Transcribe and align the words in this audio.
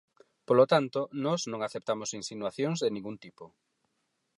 Polo 0.47 0.65
tanto, 0.73 0.99
nós 1.25 1.41
non 1.51 1.61
aceptamos 1.67 2.09
insinuacións 2.19 2.77
de 2.83 2.89
ningún 2.95 3.15
tipo. 3.25 3.45